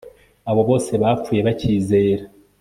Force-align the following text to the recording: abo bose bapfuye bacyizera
abo 0.49 0.61
bose 0.69 0.91
bapfuye 1.01 1.41
bacyizera 1.47 2.23